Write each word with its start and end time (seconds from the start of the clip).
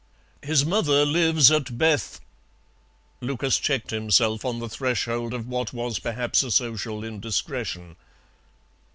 "His 0.41 0.65
mother 0.65 1.05
lives 1.05 1.51
at 1.51 1.77
Beth" 1.77 2.19
Lucas 3.21 3.59
checked 3.59 3.91
himself 3.91 4.43
on 4.43 4.57
the 4.57 4.67
threshold 4.67 5.31
of 5.31 5.47
what 5.47 5.73
was 5.73 5.99
perhaps 5.99 6.41
a 6.41 6.49
social 6.49 7.03
indiscretion. 7.03 7.95